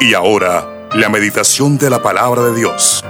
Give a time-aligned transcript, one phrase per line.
[0.00, 3.04] Y ahora, la meditación de la palabra de Dios.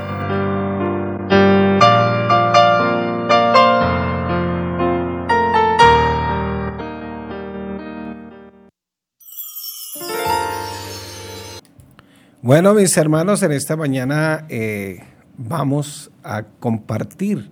[12.41, 15.05] Bueno, mis hermanos, en esta mañana eh,
[15.37, 17.51] vamos a compartir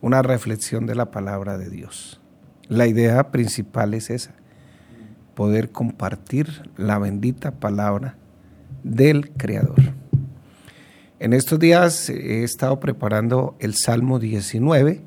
[0.00, 2.20] una reflexión de la palabra de Dios.
[2.68, 4.34] La idea principal es esa,
[5.34, 8.14] poder compartir la bendita palabra
[8.82, 9.76] del Creador.
[11.20, 15.02] En estos días he estado preparando el Salmo 19.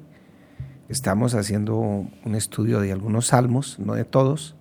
[0.90, 4.55] Estamos haciendo un estudio de algunos salmos, no de todos.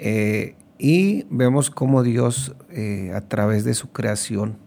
[0.00, 4.58] Eh, y vemos cómo Dios, eh, a través de su creación,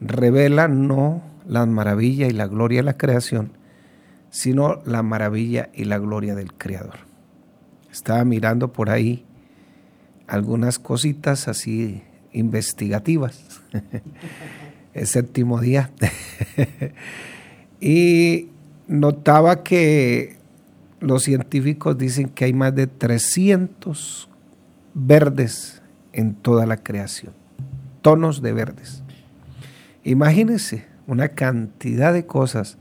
[0.00, 3.52] revela no la maravilla y la gloria de la creación,
[4.30, 7.00] sino la maravilla y la gloria del Creador.
[7.92, 9.26] Estaba mirando por ahí
[10.26, 12.02] algunas cositas así
[12.32, 13.60] investigativas.
[14.94, 15.90] el séptimo día.
[17.80, 18.48] y
[18.88, 20.36] notaba que
[21.00, 24.28] los científicos dicen que hay más de 300
[24.94, 25.82] verdes
[26.12, 27.32] en toda la creación,
[28.02, 29.02] tonos de verdes.
[30.04, 32.76] Imagínense una cantidad de cosas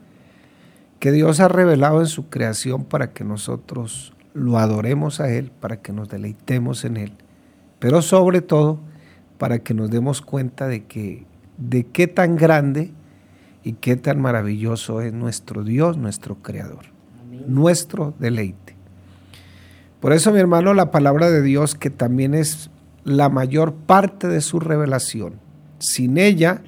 [1.00, 5.82] que Dios ha revelado en su creación para que nosotros lo adoremos a Él, para
[5.82, 7.14] que nos deleitemos en Él,
[7.80, 8.80] pero sobre todo
[9.40, 11.26] para que nos demos cuenta de que
[11.58, 12.92] de qué tan grande
[13.64, 16.86] y qué tan maravilloso es nuestro Dios, nuestro Creador,
[17.48, 18.76] nuestro deleite.
[20.00, 22.70] Por eso, mi hermano, la palabra de Dios, que también es
[23.04, 25.40] la mayor parte de su revelación,
[25.80, 26.62] sin ella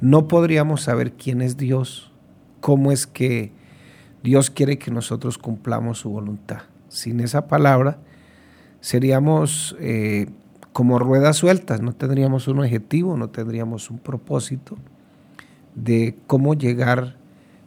[0.00, 2.12] no podríamos saber quién es Dios,
[2.60, 3.52] cómo es que
[4.22, 6.62] Dios quiere que nosotros cumplamos su voluntad.
[6.88, 7.98] Sin esa palabra
[8.80, 10.28] seríamos eh,
[10.80, 14.78] como ruedas sueltas, no tendríamos un objetivo, no tendríamos un propósito
[15.74, 17.18] de cómo llegar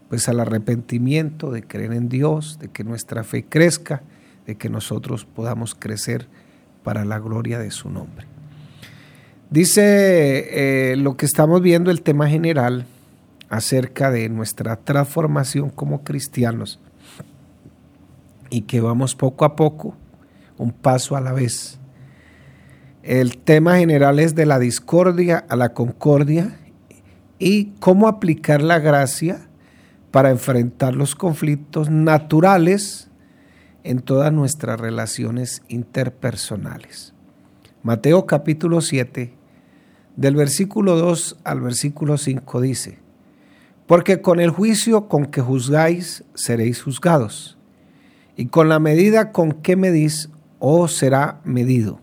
[0.10, 4.02] pues al arrepentimiento, de creer en Dios, de que nuestra fe crezca,
[4.48, 6.28] de que nosotros podamos crecer
[6.82, 8.26] para la gloria de su nombre.
[9.52, 12.88] Dice eh, lo que estamos viendo, el tema general
[13.48, 16.80] acerca de nuestra transformación como cristianos
[18.50, 19.96] y que vamos poco a poco,
[20.58, 21.78] un paso a la vez,
[23.04, 26.58] el tema general es de la discordia a la concordia
[27.38, 29.50] y cómo aplicar la gracia
[30.10, 33.10] para enfrentar los conflictos naturales
[33.84, 37.14] en todas nuestras relaciones interpersonales.
[37.82, 39.34] Mateo capítulo 7,
[40.16, 43.00] del versículo 2 al versículo 5 dice,
[43.86, 47.58] Porque con el juicio con que juzgáis seréis juzgados,
[48.38, 52.03] y con la medida con que medís os será medido.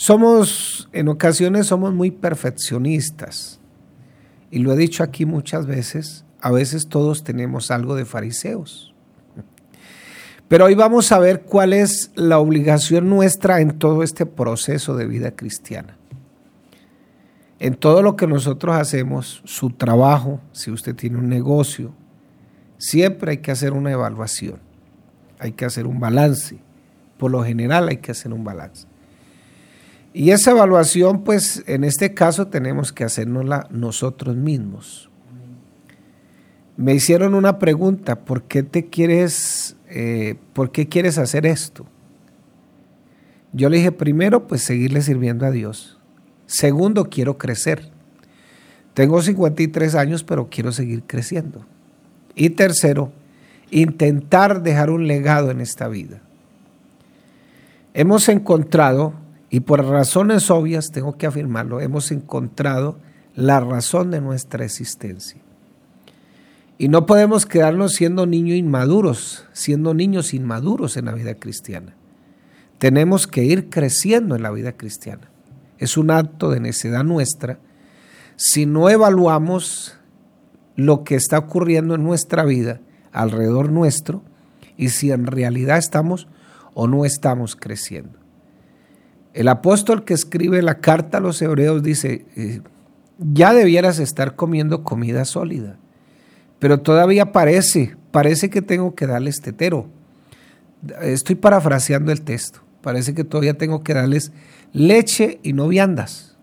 [0.00, 3.60] Somos, en ocasiones somos muy perfeccionistas.
[4.50, 8.94] Y lo he dicho aquí muchas veces, a veces todos tenemos algo de fariseos.
[10.48, 15.06] Pero hoy vamos a ver cuál es la obligación nuestra en todo este proceso de
[15.06, 15.98] vida cristiana.
[17.58, 21.92] En todo lo que nosotros hacemos, su trabajo, si usted tiene un negocio,
[22.78, 24.60] siempre hay que hacer una evaluación,
[25.38, 26.58] hay que hacer un balance.
[27.18, 28.89] Por lo general hay que hacer un balance.
[30.12, 35.08] Y esa evaluación, pues en este caso tenemos que hacernosla nosotros mismos.
[36.76, 41.86] Me hicieron una pregunta, ¿por qué te quieres, eh, por qué quieres hacer esto?
[43.52, 45.98] Yo le dije, primero, pues seguirle sirviendo a Dios.
[46.46, 47.90] Segundo, quiero crecer.
[48.94, 51.64] Tengo 53 años, pero quiero seguir creciendo.
[52.34, 53.12] Y tercero,
[53.70, 56.20] intentar dejar un legado en esta vida.
[57.94, 59.14] Hemos encontrado
[59.50, 62.98] y por razones obvias, tengo que afirmarlo, hemos encontrado
[63.34, 65.40] la razón de nuestra existencia.
[66.78, 71.94] Y no podemos quedarnos siendo niños inmaduros, siendo niños inmaduros en la vida cristiana.
[72.78, 75.30] Tenemos que ir creciendo en la vida cristiana.
[75.78, 77.58] Es un acto de necedad nuestra
[78.36, 79.98] si no evaluamos
[80.76, 82.80] lo que está ocurriendo en nuestra vida
[83.12, 84.22] alrededor nuestro
[84.78, 86.26] y si en realidad estamos
[86.72, 88.19] o no estamos creciendo.
[89.32, 92.60] El apóstol que escribe la carta a los hebreos dice, eh,
[93.18, 95.76] ya debieras estar comiendo comida sólida.
[96.58, 99.86] Pero todavía parece, parece que tengo que darles tetero.
[101.00, 102.60] Estoy parafraseando el texto.
[102.82, 104.32] Parece que todavía tengo que darles
[104.72, 106.36] leche y no viandas.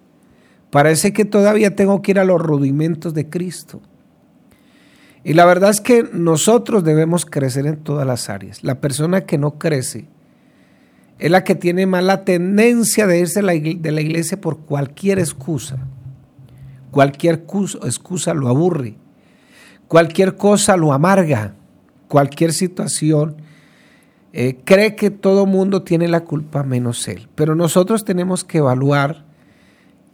[0.70, 3.82] Parece que todavía tengo que ir a los rudimentos de Cristo.
[5.24, 8.64] Y la verdad es que nosotros debemos crecer en todas las áreas.
[8.64, 10.08] La persona que no crece
[11.20, 15.78] es la que tiene más la tendencia de irse de la iglesia por cualquier excusa.
[16.92, 17.46] Cualquier
[17.84, 18.96] excusa lo aburre.
[19.88, 21.54] Cualquier cosa lo amarga.
[22.08, 23.38] Cualquier situación
[24.34, 27.28] eh, cree que todo mundo tiene la culpa menos él.
[27.36, 29.26] Pero nosotros tenemos que evaluar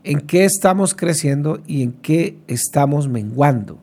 [0.04, 3.80] en qué estamos creciendo y en qué estamos menguando.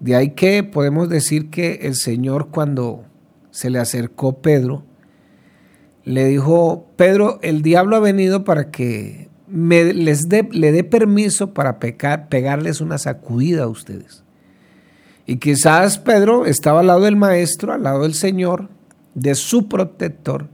[0.00, 3.04] De ahí que podemos decir que el Señor cuando
[3.50, 4.84] se le acercó Pedro,
[6.04, 11.54] le dijo, Pedro, el diablo ha venido para que me, les dé, le dé permiso
[11.54, 14.22] para pecar, pegarles una sacudida a ustedes.
[15.26, 18.68] Y quizás Pedro estaba al lado del maestro, al lado del Señor,
[19.14, 20.48] de su protector.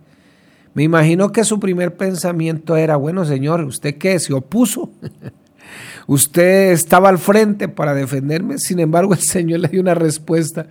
[0.75, 4.19] Me imagino que su primer pensamiento era, bueno Señor, ¿usted qué?
[4.19, 4.91] ¿Se opuso?
[6.06, 10.67] Usted estaba al frente para defenderme, sin embargo el Señor le dio una respuesta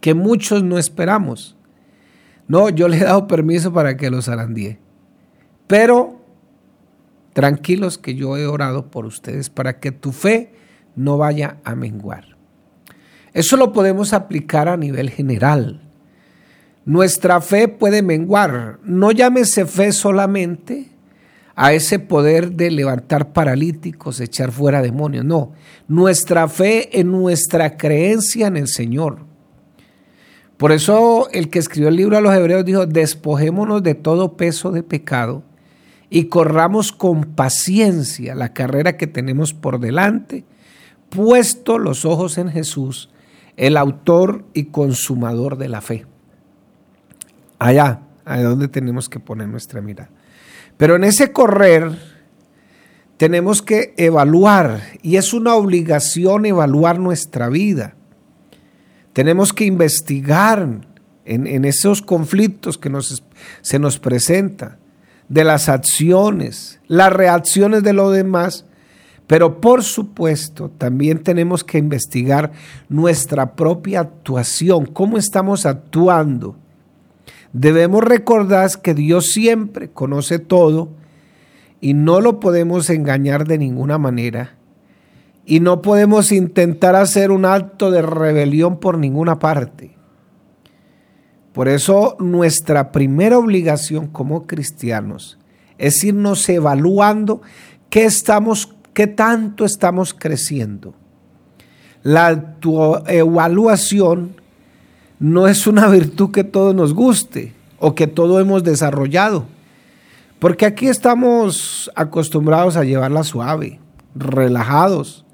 [0.00, 1.56] que muchos no esperamos.
[2.48, 4.78] No, yo le he dado permiso para que los arandíe.
[5.66, 6.20] Pero
[7.32, 10.52] tranquilos que yo he orado por ustedes para que tu fe
[10.94, 12.36] no vaya a menguar.
[13.34, 15.82] Eso lo podemos aplicar a nivel general.
[16.86, 18.78] Nuestra fe puede menguar.
[18.82, 20.88] No llámese fe solamente
[21.54, 25.24] a ese poder de levantar paralíticos, echar fuera demonios.
[25.24, 25.52] No,
[25.88, 29.25] nuestra fe en nuestra creencia en el Señor.
[30.56, 34.70] Por eso el que escribió el libro a los hebreos dijo, despojémonos de todo peso
[34.72, 35.42] de pecado
[36.08, 40.44] y corramos con paciencia la carrera que tenemos por delante,
[41.10, 43.10] puesto los ojos en Jesús,
[43.56, 46.06] el autor y consumador de la fe.
[47.58, 50.10] Allá, a donde tenemos que poner nuestra mirada.
[50.76, 51.96] Pero en ese correr
[53.16, 57.95] tenemos que evaluar y es una obligación evaluar nuestra vida.
[59.16, 60.68] Tenemos que investigar
[61.24, 63.24] en, esos conflictos que nos,
[63.62, 64.76] se nos presentan,
[65.30, 68.66] de las acciones, las reacciones de los demás,
[69.26, 72.52] pero por supuesto también tenemos que investigar
[72.90, 76.56] nuestra propia actuación, cómo estamos actuando
[77.58, 80.90] Debemos recordar que Dios siempre conoce todo
[81.80, 84.55] y no lo podemos engañar de ninguna manera.
[85.46, 89.96] Y no podemos intentar hacer un acto de rebelión por ninguna parte.
[91.52, 95.38] Por eso nuestra primera obligación como cristianos
[95.78, 97.40] es irnos evaluando
[97.88, 100.94] qué estamos, qué tanto estamos creciendo.
[102.02, 102.56] La
[103.06, 104.40] evaluación
[105.18, 109.46] no es una virtud que todo nos guste o que todo hemos desarrollado.
[110.38, 113.80] Porque aquí estamos acostumbrados a llevarla suave,
[114.14, 115.25] relajados,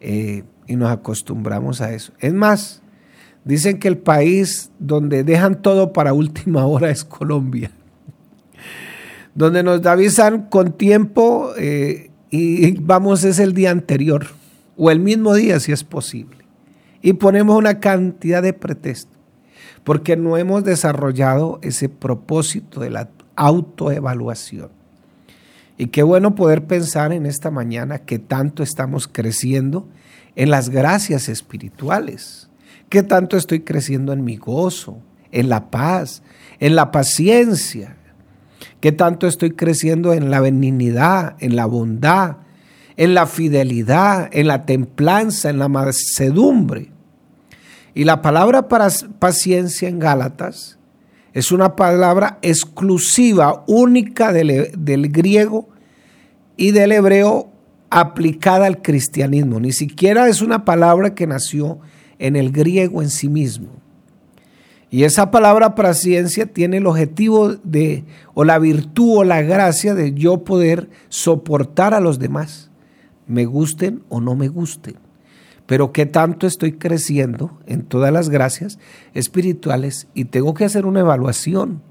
[0.00, 2.12] eh, y nos acostumbramos a eso.
[2.20, 2.82] Es más,
[3.44, 7.70] dicen que el país donde dejan todo para última hora es Colombia,
[9.34, 14.26] donde nos avisan con tiempo eh, y vamos es el día anterior,
[14.76, 16.38] o el mismo día si es posible
[17.02, 19.18] y ponemos una cantidad de pretextos
[19.84, 24.68] porque no hemos desarrollado ese propósito de la autoevaluación.
[25.78, 29.88] Y qué bueno poder pensar en esta mañana que tanto estamos creciendo
[30.38, 32.48] en las gracias espirituales,
[32.88, 34.98] que tanto estoy creciendo en mi gozo,
[35.32, 36.22] en la paz,
[36.60, 37.96] en la paciencia,
[38.80, 42.36] que tanto estoy creciendo en la benignidad, en la bondad,
[42.96, 46.92] en la fidelidad, en la templanza, en la mansedumbre.
[47.92, 50.78] Y la palabra para paciencia en Gálatas
[51.32, 55.68] es una palabra exclusiva, única del, del griego
[56.56, 57.57] y del hebreo
[57.90, 59.60] aplicada al cristianismo.
[59.60, 61.78] Ni siquiera es una palabra que nació
[62.18, 63.68] en el griego en sí mismo.
[64.90, 68.04] Y esa palabra paciencia tiene el objetivo de,
[68.34, 72.68] o la virtud o la gracia de yo poder soportar a los demás
[73.28, 74.96] me gusten o no me gusten.
[75.66, 78.78] Pero qué tanto estoy creciendo en todas las gracias
[79.12, 81.82] espirituales y tengo que hacer una evaluación.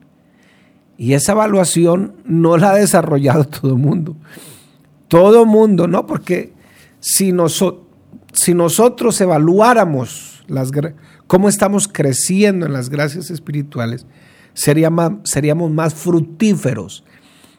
[0.98, 4.18] Y esa evaluación no la ha desarrollado todo el mundo.
[5.08, 6.06] Todo mundo, ¿no?
[6.06, 6.54] Porque
[7.00, 10.44] si, nosotros evaluáramos
[11.28, 14.06] cómo estamos creciendo en las gracias espirituales,
[14.54, 17.04] seríamos más fructíferos,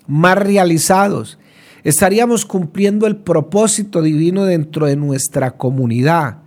[0.06, 1.38] más realizados
[1.84, 6.38] estaríamos cumpliendo el propósito divino dentro de nuestra comunidad.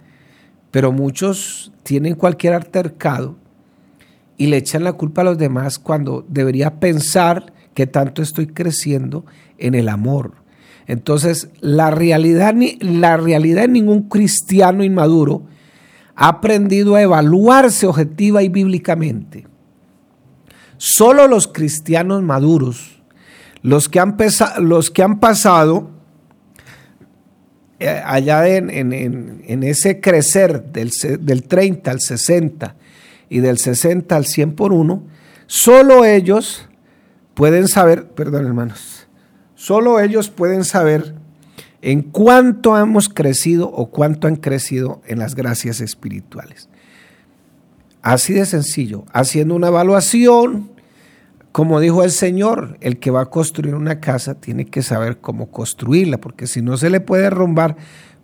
[0.72, 3.36] Pero muchos tienen cualquier altercado
[4.38, 9.26] y le echan la culpa a los demás cuando debería pensar que tanto estoy creciendo
[9.58, 10.34] en el amor.
[10.92, 15.44] Entonces, la realidad, la realidad en ningún cristiano inmaduro
[16.16, 19.48] ha aprendido a evaluarse objetiva y bíblicamente.
[20.76, 23.02] Solo los cristianos maduros,
[23.62, 24.18] los que han,
[24.60, 25.92] los que han pasado
[27.80, 32.76] eh, allá en, ese crecer del, del 30 al 60
[33.30, 35.04] y del 60 al 100 por uno,
[35.48, 36.68] solo ellos
[37.34, 39.01] pueden saber, perdón hermanos,
[39.62, 41.14] solo ellos pueden saber
[41.84, 46.68] en cuánto hemos crecido o cuánto han crecido en las gracias espirituales.
[48.02, 50.72] Así de sencillo, haciendo una evaluación,
[51.52, 55.52] como dijo el Señor, el que va a construir una casa tiene que saber cómo
[55.52, 57.76] construirla, porque si no se le puede romper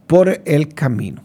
[0.08, 1.22] por el camino.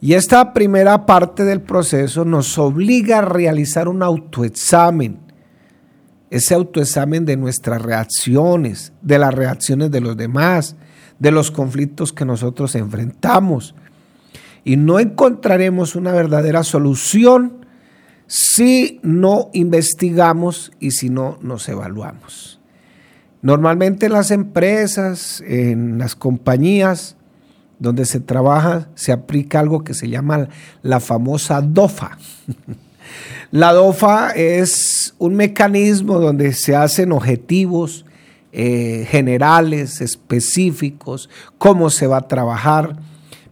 [0.00, 5.23] Y esta primera parte del proceso nos obliga a realizar un autoexamen,
[6.34, 10.74] ese autoexamen de nuestras reacciones, de las reacciones de los demás,
[11.20, 13.76] de los conflictos que nosotros enfrentamos.
[14.64, 17.64] Y no encontraremos una verdadera solución
[18.26, 22.58] si no investigamos y si no nos evaluamos.
[23.40, 27.16] Normalmente en las empresas, en las compañías
[27.78, 30.48] donde se trabaja, se aplica algo que se llama
[30.82, 32.18] la famosa DOFA.
[33.50, 38.04] La DOFA es un mecanismo donde se hacen objetivos
[38.52, 42.96] eh, generales, específicos, cómo se va a trabajar,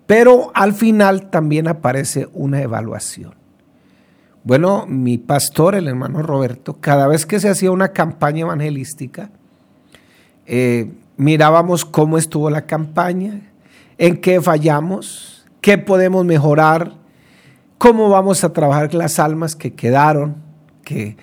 [0.06, 3.34] pero al final también aparece una evaluación.
[4.44, 9.30] Bueno, mi pastor, el hermano Roberto, cada vez que se hacía una campaña evangelística,
[10.46, 13.52] eh, mirábamos cómo estuvo la campaña,
[13.98, 16.94] en qué fallamos, qué podemos mejorar,
[17.82, 20.36] cómo vamos a trabajar las almas que quedaron,
[20.84, 21.16] que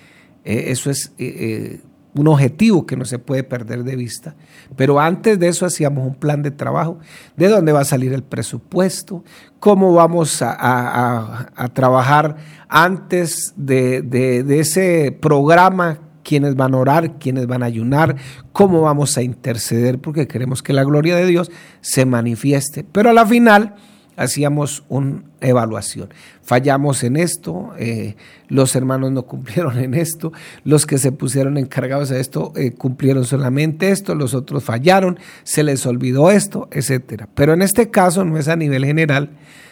[0.44, 1.80] eh, eso es eh,
[2.14, 4.34] un objetivo que no se puede perder de vista.
[4.76, 6.98] Pero antes de eso hacíamos un plan de trabajo,
[7.34, 9.24] de dónde va a salir el presupuesto,
[9.58, 12.36] cómo vamos a, trabajar
[12.68, 18.16] antes de, ese programa, quiénes van a orar, quiénes van a ayunar,
[18.52, 21.50] cómo vamos a interceder, porque queremos que la gloria de Dios
[21.80, 22.84] se manifieste.
[22.84, 23.76] Pero a la final
[24.20, 26.10] hacíamos una evaluación.
[26.42, 28.16] Fallamos en esto, eh,
[28.48, 30.30] los hermanos no cumplieron en esto,
[30.62, 35.62] los que se pusieron encargados de esto eh, cumplieron solamente esto, los otros fallaron, se
[35.62, 37.24] les olvidó esto, etc.
[37.34, 39.30] Pero en este caso no es a nivel general,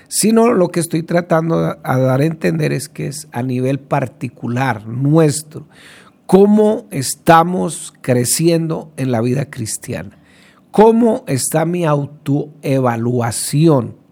[0.08, 4.86] sino lo que estoy tratando a dar a entender es que es a nivel particular,
[4.86, 5.68] nuestro,
[6.24, 10.16] cómo estamos creciendo en la vida cristiana,
[10.70, 14.07] cómo está mi autoevaluación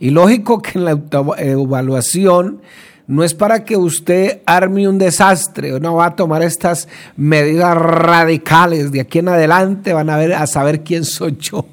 [0.00, 1.00] y lógico que en la
[1.38, 2.60] evaluación
[3.08, 8.92] no es para que usted arme un desastre, no va a tomar estas medidas radicales.
[8.92, 11.66] De aquí en adelante van a ver a saber quién soy yo.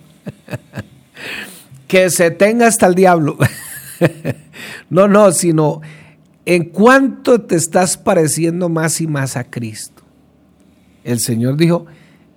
[1.87, 3.37] que se tenga hasta el diablo.
[4.89, 5.81] no, no, sino
[6.45, 10.03] en cuánto te estás pareciendo más y más a Cristo.
[11.03, 11.85] El Señor dijo,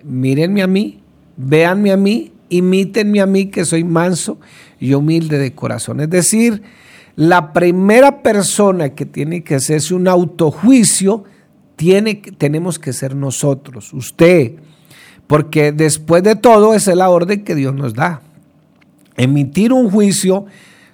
[0.03, 1.01] mírenme a mí,
[1.37, 4.39] véanme a mí, imítenme a mí que soy manso
[4.79, 5.99] y humilde de corazón.
[5.99, 6.63] Es decir,
[7.15, 11.23] la primera persona que tiene que hacerse un autojuicio,
[11.75, 14.53] tiene, tenemos que ser nosotros, usted,
[15.27, 18.21] porque después de todo esa es la orden que Dios nos da.
[19.17, 20.45] Emitir un juicio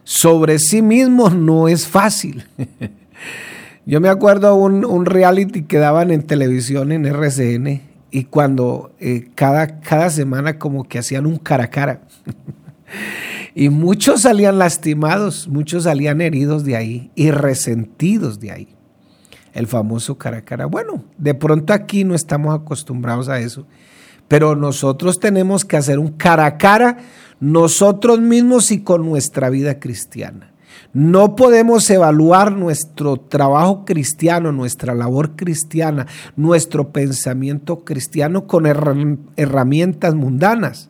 [0.03, 2.45] sobre sí mismo no es fácil.
[3.85, 9.27] Yo me acuerdo un, un reality que daban en televisión en RCN y cuando eh,
[9.35, 11.99] cada, cada semana como que hacían un cara a cara.
[13.53, 18.67] y muchos salían lastimados, muchos salían heridos de ahí y resentidos de ahí.
[19.51, 20.65] El famoso cara a cara.
[20.65, 23.67] Bueno, de pronto aquí no estamos acostumbrados a eso,
[24.29, 26.99] pero nosotros tenemos que hacer un cara a cara
[27.41, 30.53] nosotros mismos y con nuestra vida cristiana.
[30.93, 40.89] No podemos evaluar nuestro trabajo cristiano, nuestra labor cristiana, nuestro pensamiento cristiano con herramientas mundanas.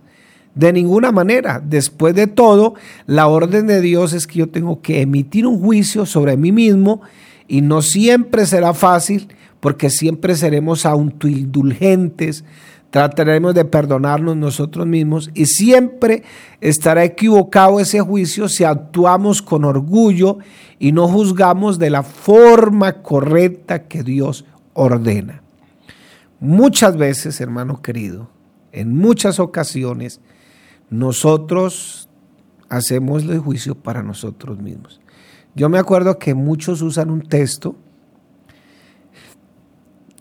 [0.54, 1.62] De ninguna manera.
[1.64, 2.76] Después de todo,
[3.08, 7.02] la orden de Dios es que yo tengo que emitir un juicio sobre mí mismo
[7.48, 9.28] y no siempre será fácil
[9.60, 12.46] porque siempre seremos autoindulgentes,
[12.90, 16.24] trataremos de perdonarnos nosotros mismos y siempre
[16.62, 20.38] estará equivocado ese juicio si actuamos con orgullo
[20.80, 25.42] y no juzgamos de la forma correcta que Dios ordena.
[26.40, 28.30] Muchas veces, hermano querido,
[28.72, 30.22] en muchas ocasiones
[30.90, 32.10] nosotros
[32.70, 35.02] hacemos el juicio para nosotros mismos.
[35.56, 37.76] Yo me acuerdo que muchos usan un texto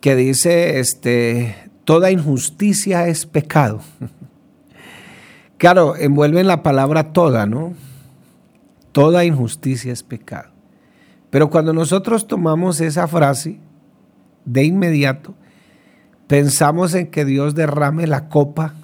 [0.00, 3.80] que dice, este, toda injusticia es pecado.
[5.58, 7.74] claro, envuelven la palabra toda, ¿no?
[8.92, 10.50] Toda injusticia es pecado.
[11.30, 13.58] Pero cuando nosotros tomamos esa frase,
[14.44, 15.34] de inmediato,
[16.26, 18.74] pensamos en que Dios derrame la copa,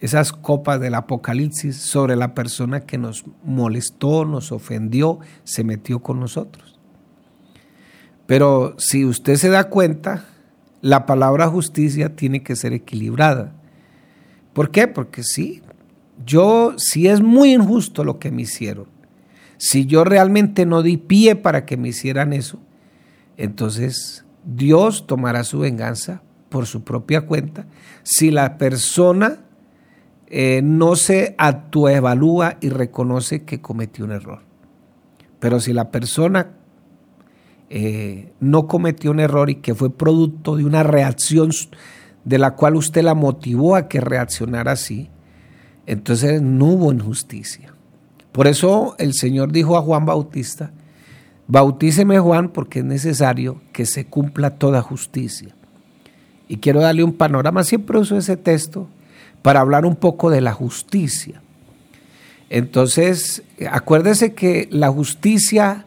[0.00, 6.20] esas copas del Apocalipsis, sobre la persona que nos molestó, nos ofendió, se metió con
[6.20, 6.78] nosotros.
[8.26, 10.24] Pero si usted se da cuenta,
[10.80, 13.52] la palabra justicia tiene que ser equilibrada.
[14.52, 14.88] ¿Por qué?
[14.88, 15.62] Porque sí,
[16.24, 18.86] yo, si es muy injusto lo que me hicieron,
[19.56, 22.60] si yo realmente no di pie para que me hicieran eso,
[23.36, 27.66] entonces Dios tomará su venganza por su propia cuenta
[28.02, 29.40] si la persona
[30.28, 34.42] eh, no se autoevalúa y reconoce que cometió un error.
[35.40, 36.57] Pero si la persona
[37.70, 41.50] eh, no cometió un error y que fue producto de una reacción
[42.24, 45.10] de la cual usted la motivó a que reaccionara así,
[45.86, 47.74] entonces no hubo injusticia.
[48.32, 50.70] Por eso el Señor dijo a Juan Bautista,
[51.46, 55.54] bautíceme Juan porque es necesario que se cumpla toda justicia.
[56.48, 58.88] Y quiero darle un panorama, siempre uso ese texto
[59.42, 61.42] para hablar un poco de la justicia.
[62.50, 65.84] Entonces, acuérdese que la justicia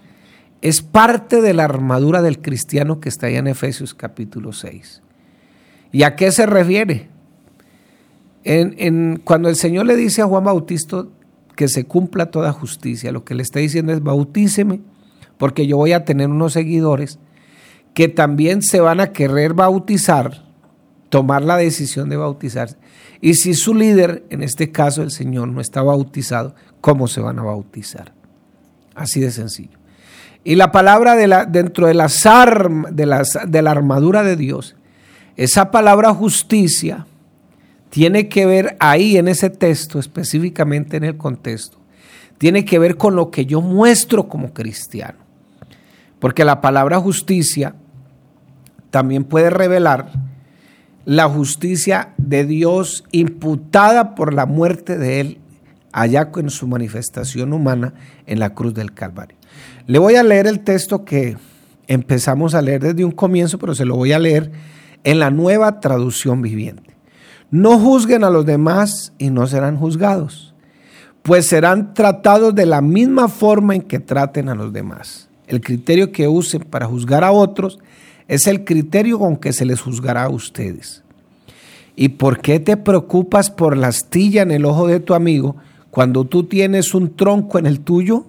[0.62, 5.01] es parte de la armadura del cristiano que está ahí en Efesios capítulo 6.
[5.91, 7.10] ¿Y a qué se refiere?
[9.24, 11.06] Cuando el Señor le dice a Juan Bautista
[11.56, 14.82] que se cumpla toda justicia, lo que le está diciendo es bautíceme,
[15.38, 17.20] porque yo voy a tener unos seguidores
[17.94, 20.46] que también se van a querer bautizar,
[21.10, 22.77] tomar la decisión de bautizarse.
[23.20, 27.39] Y si su líder, en este caso el Señor, no está bautizado, ¿cómo se van
[27.39, 28.13] a bautizar?
[28.95, 29.81] Así de sencillo.
[30.43, 32.23] Y la palabra de la, dentro de, las
[32.91, 34.75] de, las, de la armadura de Dios,
[35.36, 37.06] esa palabra justicia
[37.89, 41.77] tiene que ver ahí en ese texto, específicamente en el contexto,
[42.38, 45.19] tiene que ver con lo que yo muestro como cristiano.
[46.19, 47.75] Porque la palabra justicia
[48.89, 50.12] también puede revelar
[51.06, 55.38] la justicia de Dios imputada por la muerte de Él
[55.91, 57.93] allá en su manifestación humana
[58.25, 59.38] en la cruz del Calvario.
[59.88, 61.38] Le voy a leer el texto que
[61.88, 64.52] empezamos a leer desde un comienzo, pero se lo voy a leer
[65.04, 66.95] en la nueva traducción viviente.
[67.50, 70.54] No juzguen a los demás y no serán juzgados,
[71.21, 75.28] pues serán tratados de la misma forma en que traten a los demás.
[75.47, 77.80] El criterio que usen para juzgar a otros
[78.30, 81.04] es el criterio con que se les juzgará a ustedes.
[81.97, 85.58] ¿Y por qué te preocupas por la astilla en el ojo de tu amigo
[85.89, 88.28] cuando tú tienes un tronco en el tuyo?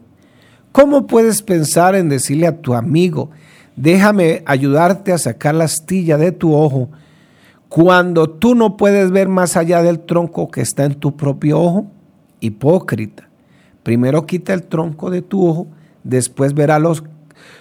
[0.72, 3.30] ¿Cómo puedes pensar en decirle a tu amigo,
[3.76, 6.88] déjame ayudarte a sacar la astilla de tu ojo,
[7.68, 11.87] cuando tú no puedes ver más allá del tronco que está en tu propio ojo?
[12.40, 13.28] Hipócrita.
[13.82, 15.66] Primero quita el tronco de tu ojo,
[16.04, 16.94] después verás lo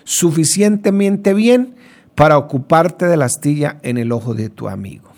[0.03, 1.75] suficientemente bien
[2.15, 5.09] para ocuparte de la astilla en el ojo de tu amigo.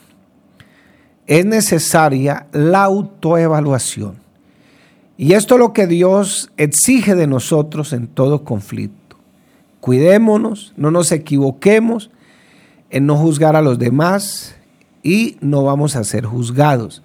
[1.28, 4.23] Es necesaria la autoevaluación.
[5.18, 9.18] Y esto es lo que Dios exige de nosotros en todo conflicto.
[9.80, 12.10] Cuidémonos, no nos equivoquemos
[12.90, 14.56] en no juzgar a los demás
[15.04, 17.04] y no vamos a ser juzgados.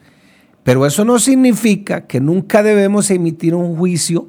[0.62, 4.29] Pero eso no significa que nunca debemos emitir un juicio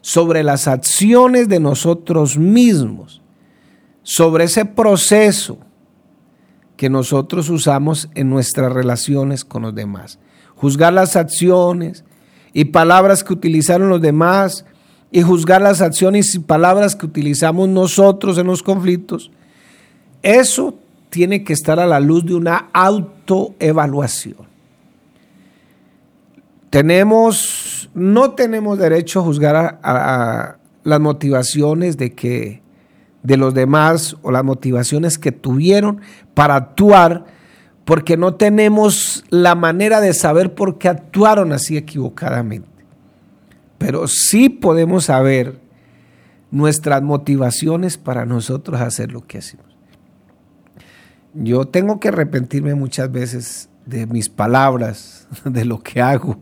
[0.00, 3.20] sobre las acciones de nosotros mismos,
[4.02, 5.58] sobre ese proceso
[6.76, 10.18] que nosotros usamos en nuestras relaciones con los demás.
[10.54, 12.04] Juzgar las acciones,
[12.58, 14.64] y palabras que utilizaron los demás
[15.12, 19.30] y juzgar las acciones y palabras que utilizamos nosotros en los conflictos,
[20.22, 20.74] eso
[21.08, 24.48] tiene que estar a la luz de una autoevaluación.
[26.68, 32.60] Tenemos, no tenemos derecho a juzgar a, las motivaciones de que
[33.22, 36.00] de los demás o las motivaciones que tuvieron
[36.34, 37.24] para actuar
[37.88, 42.68] porque no tenemos la manera de saber por qué actuaron así equivocadamente.
[43.78, 45.58] Pero sí podemos saber
[46.50, 49.64] nuestras motivaciones para nosotros hacer lo que hacemos.
[51.32, 56.38] Yo tengo que arrepentirme muchas veces de mis palabras, de lo que hago.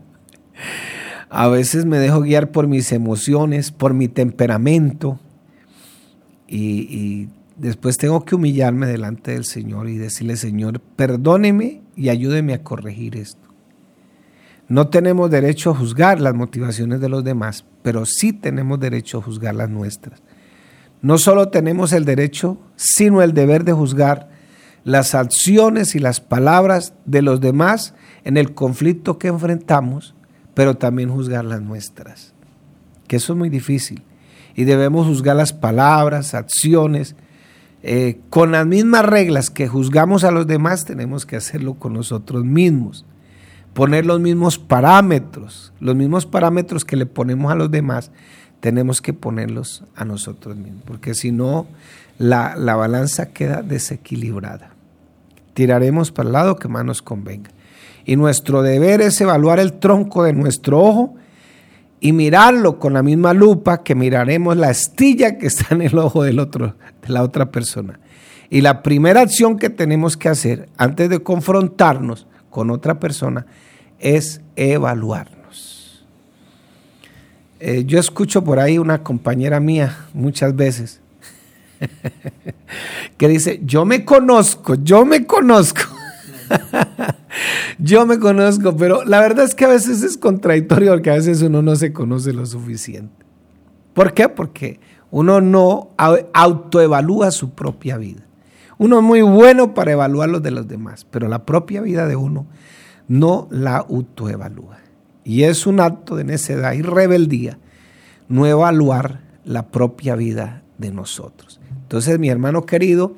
[1.29, 5.17] A veces me dejo guiar por mis emociones, por mi temperamento
[6.45, 12.63] y, Después tengo que humillarme delante del Señor y decirle, Señor, perdóneme y ayúdeme a
[12.63, 13.47] corregir esto.
[14.67, 19.21] No tenemos derecho a juzgar las motivaciones de los demás, pero sí tenemos derecho a
[19.21, 20.21] juzgar las nuestras.
[21.01, 24.29] No solo tenemos el derecho, sino el deber de juzgar
[24.83, 27.93] las acciones y las palabras de los demás
[28.23, 30.15] en el conflicto que enfrentamos,
[30.53, 32.33] pero también juzgar las nuestras.
[33.07, 34.03] Que eso es muy difícil.
[34.55, 37.15] Y debemos juzgar las palabras, acciones,
[37.87, 42.43] eh, con las mismas reglas que juzgamos a los demás, tenemos que hacerlo con nosotros
[42.45, 43.05] mismos
[43.77, 48.09] poner los mismos parámetros, los mismos parámetros que le ponemos a los demás,
[48.59, 51.67] tenemos que ponerlos a nosotros mismos, porque si no,
[52.17, 54.71] la, la balanza queda desequilibrada.
[55.53, 57.51] Tiraremos para el lado que más nos convenga.
[58.03, 61.13] Y nuestro deber es evaluar el tronco de nuestro ojo
[61.99, 66.23] y mirarlo con la misma lupa que miraremos la astilla que está en el ojo
[66.23, 67.99] del otro, de la otra persona.
[68.49, 73.45] Y la primera acción que tenemos que hacer antes de confrontarnos con otra persona
[73.99, 76.05] es evaluarnos.
[77.59, 81.01] Eh, yo escucho por ahí una compañera mía muchas veces
[83.17, 85.96] que dice, yo me conozco, yo me conozco.
[87.79, 91.41] yo me conozco, pero la verdad es que a veces es contradictorio porque a veces
[91.41, 93.25] uno no se conoce lo suficiente.
[93.93, 94.29] ¿Por qué?
[94.29, 94.79] Porque
[95.11, 95.91] uno no
[96.33, 98.23] autoevalúa su propia vida.
[98.77, 102.15] Uno es muy bueno para evaluar los de los demás, pero la propia vida de
[102.15, 102.45] uno
[103.07, 104.77] no la autoevalúa.
[105.23, 107.57] Y es un acto de necedad y rebeldía
[108.29, 111.59] no evaluar la propia vida de nosotros.
[111.81, 113.15] Entonces, mi hermano querido,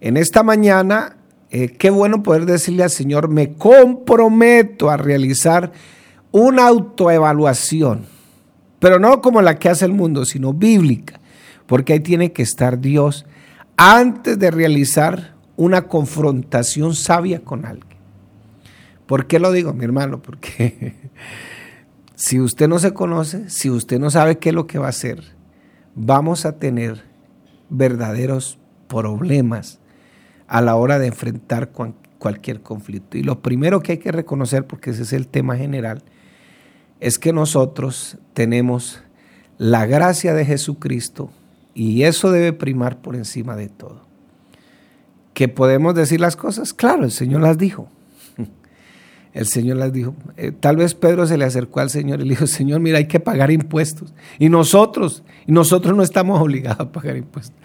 [0.00, 1.16] en esta mañana,
[1.50, 5.72] eh, qué bueno poder decirle al Señor, me comprometo a realizar
[6.30, 8.06] una autoevaluación,
[8.78, 11.18] pero no como la que hace el mundo, sino bíblica,
[11.66, 13.26] porque ahí tiene que estar Dios
[13.76, 17.98] antes de realizar una confrontación sabia con alguien.
[19.06, 20.22] ¿Por qué lo digo, mi hermano?
[20.22, 20.94] Porque
[22.14, 24.90] si usted no se conoce, si usted no sabe qué es lo que va a
[24.90, 25.20] hacer,
[25.96, 27.02] vamos a tener
[27.70, 29.79] verdaderos problemas
[30.50, 31.70] a la hora de enfrentar
[32.18, 33.16] cualquier conflicto.
[33.16, 36.02] Y lo primero que hay que reconocer, porque ese es el tema general,
[36.98, 39.00] es que nosotros tenemos
[39.58, 41.30] la gracia de Jesucristo
[41.72, 44.02] y eso debe primar por encima de todo.
[45.34, 46.74] ¿Que podemos decir las cosas?
[46.74, 47.88] Claro, el Señor las dijo
[49.32, 52.30] el Señor les dijo, eh, tal vez Pedro se le acercó al Señor y le
[52.30, 54.12] dijo, Señor, mira, hay que pagar impuestos.
[54.38, 57.56] Y nosotros, y nosotros no estamos obligados a pagar impuestos.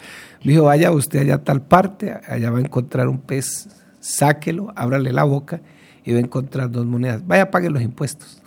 [0.41, 4.73] Le dijo, vaya usted allá a tal parte, allá va a encontrar un pez, sáquelo,
[4.75, 5.61] ábrale la boca
[6.03, 7.25] y va a encontrar dos monedas.
[7.25, 8.41] Vaya, pague los impuestos.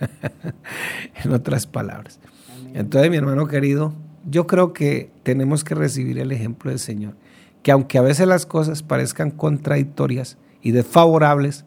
[1.24, 2.18] en otras palabras.
[2.74, 3.94] Entonces, mi hermano querido,
[4.28, 7.14] yo creo que tenemos que recibir el ejemplo del Señor,
[7.62, 11.64] que aunque a veces las cosas parezcan contradictorias y desfavorables,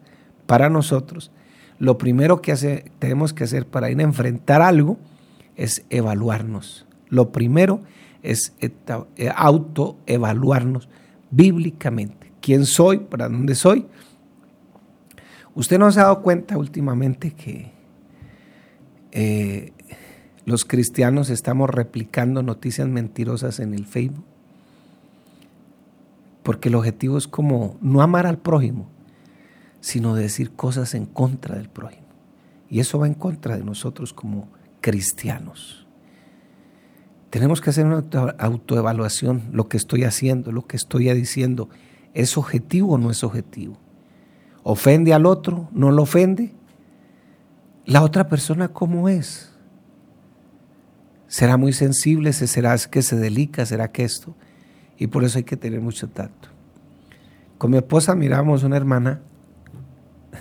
[0.48, 1.30] para nosotros,
[1.78, 4.96] lo primero que tenemos que hacer para ir a enfrentar algo
[5.56, 6.86] es evaluarnos.
[7.10, 7.82] Lo primero
[8.22, 10.88] es eh, autoevaluarnos
[11.30, 12.32] bíblicamente.
[12.40, 12.96] ¿Quién soy?
[12.96, 13.86] ¿Para dónde soy?
[15.54, 17.70] ¿Usted no se ha dado cuenta últimamente que
[19.12, 19.72] eh,
[20.46, 24.24] los cristianos estamos replicando noticias mentirosas en el Facebook?
[26.42, 28.88] Porque el objetivo es como no amar al prójimo,
[29.88, 32.06] sino decir cosas en contra del prójimo.
[32.68, 34.50] Y eso va en contra de nosotros como
[34.82, 35.86] cristianos.
[37.30, 38.04] Tenemos que hacer una
[38.38, 41.70] autoevaluación, lo que estoy haciendo, lo que estoy diciendo,
[42.12, 43.78] ¿es objetivo o no es objetivo?
[44.62, 45.70] ¿Ofende al otro?
[45.72, 46.52] ¿No lo ofende?
[47.86, 49.54] ¿La otra persona cómo es?
[51.28, 52.34] ¿Será muy sensible?
[52.34, 53.64] ¿Será que se delica?
[53.64, 54.36] ¿Será que esto?
[54.98, 56.50] Y por eso hay que tener mucho tacto.
[57.56, 59.22] Con mi esposa miramos una hermana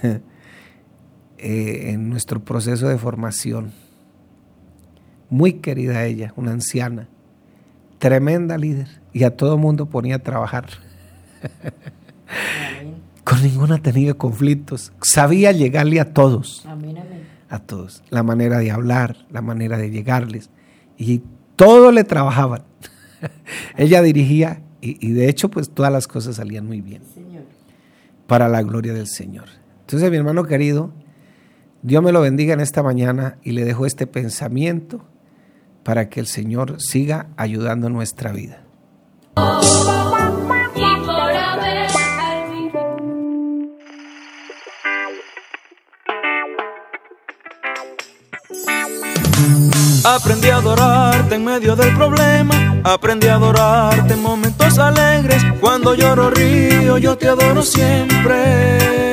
[1.39, 3.71] Eh, en nuestro proceso de formación.
[5.29, 7.09] Muy querida ella, una anciana,
[7.99, 10.65] tremenda líder, y a todo mundo ponía a trabajar.
[13.23, 14.93] Con ninguna tenido conflictos.
[15.01, 16.65] Sabía llegarle a todos.
[17.49, 18.03] A todos.
[18.09, 20.49] La manera de hablar, la manera de llegarles.
[20.97, 21.21] Y
[21.55, 22.63] todo le trabajaban.
[23.77, 27.03] ella dirigía y, y, de hecho pues todas las cosas salían muy bien.
[28.25, 29.45] Para la gloria del Señor.
[29.87, 30.91] Entonces, mi hermano querido,
[31.81, 35.05] Dios me lo bendiga en esta mañana y le dejo este pensamiento
[35.83, 38.65] para que el Señor siga ayudando nuestra vida.
[50.03, 52.81] Aprendí a adorarte en medio del problema.
[52.83, 55.41] Aprendí a adorarte en momentos alegres.
[55.61, 59.06] Cuando lloro río, yo te adoro siempre.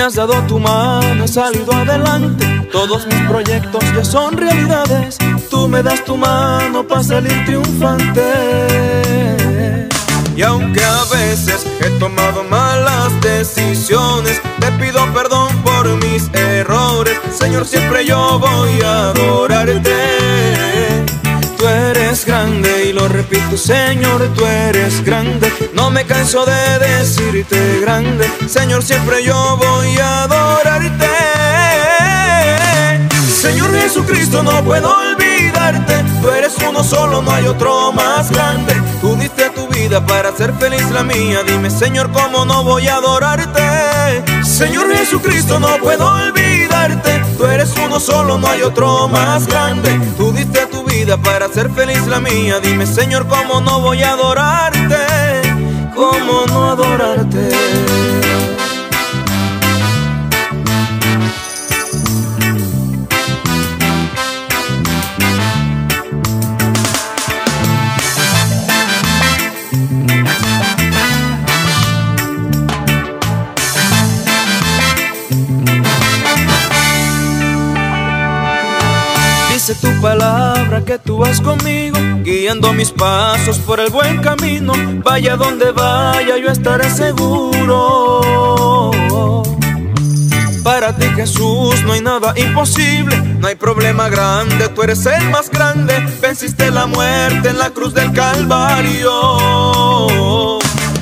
[0.00, 2.46] Me has dado tu mano, he salido adelante.
[2.72, 5.18] Todos mis proyectos ya son realidades.
[5.50, 8.22] Tú me das tu mano para salir triunfante.
[10.34, 17.18] Y aunque a veces he tomado malas decisiones, te pido perdón por mis errores.
[17.38, 20.69] Señor, siempre yo voy a adorarte.
[22.10, 25.48] Eres grande y lo repito, Señor, tú eres grande.
[25.74, 28.28] No me canso de decirte grande.
[28.48, 31.06] Señor, siempre yo voy a adorarte.
[33.40, 36.04] Señor Jesucristo, no puedo olvidarte.
[36.20, 38.74] Tú eres uno solo, no hay otro más grande.
[39.00, 41.44] Tú diste tu vida para ser feliz la mía.
[41.46, 43.62] Dime, Señor, ¿cómo no voy a adorarte?
[44.42, 47.22] Señor Jesucristo, no puedo olvidarte.
[47.38, 49.98] Tú eres uno solo, no hay otro más grande.
[50.18, 50.66] Tú diste
[51.04, 52.60] vida para ser feliz la mía.
[52.60, 54.96] Dime, Señor, ¿cómo no voy a adorarte?
[55.94, 57.69] ¿Cómo no adorarte?
[79.74, 84.72] Tu palabra que tú vas conmigo, guiando mis pasos por el buen camino.
[85.04, 88.20] Vaya donde vaya, yo estaré seguro.
[90.64, 95.48] Para ti Jesús no hay nada imposible, no hay problema grande, tú eres el más
[95.50, 99.89] grande, venciste la muerte en la cruz del Calvario.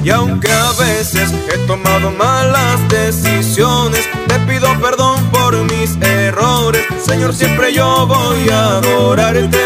[0.09, 6.83] Y aunque a veces he tomado malas decisiones, te pido perdón por mis errores.
[7.05, 9.59] Señor, siempre yo voy a adorarte.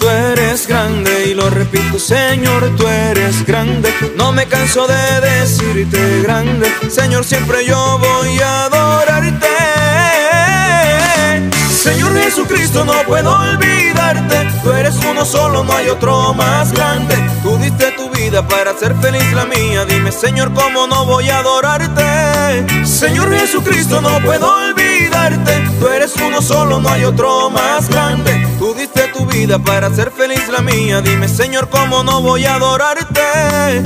[0.00, 3.88] Tú eres grande y lo repito, Señor, tú eres grande.
[4.16, 6.66] No me canso de decirte grande.
[6.90, 9.46] Señor, siempre yo voy a adorarte.
[11.70, 14.48] Señor Jesucristo, no puedo olvidarte.
[14.64, 17.14] Tú eres uno solo, no hay otro más grande.
[17.44, 18.01] Tú diste tu
[18.40, 19.84] para ser feliz la mía.
[19.84, 22.86] Dime, Señor, ¿cómo no voy a adorarte?
[22.86, 25.62] Señor Jesucristo, no puedo olvidarte.
[25.78, 28.46] Tú eres uno solo, no hay otro más grande.
[28.58, 31.02] Tú diste tu vida para ser feliz la mía.
[31.02, 33.82] Dime, Señor, ¿cómo no voy a adorarte?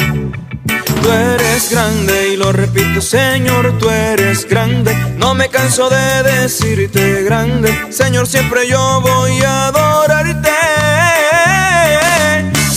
[1.03, 4.95] Tú eres grande y lo repito, Señor, tú eres grande.
[5.17, 7.93] No me canso de decirte grande.
[7.93, 10.66] Señor, siempre yo voy a adorarte.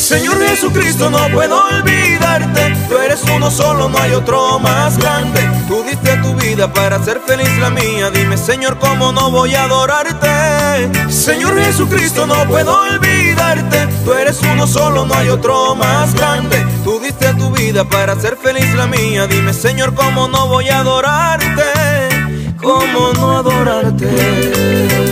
[0.10, 2.76] Señor Jesucristo, no puedo olvidarte.
[2.90, 5.40] Tú eres uno solo, no hay otro más grande.
[5.68, 8.10] Tú diste tu vida para ser feliz la mía.
[8.10, 11.12] Dime, Señor, cómo no voy a adorarte.
[11.12, 13.88] Señor Jesucristo, no puedo olvidarte.
[14.04, 16.66] Tú eres uno solo, no hay otro más grande.
[16.84, 19.28] Tú diste tu vida para ser feliz la mía.
[19.28, 22.56] Dime, Señor, cómo no voy a adorarte.
[22.60, 25.09] Cómo no adorarte.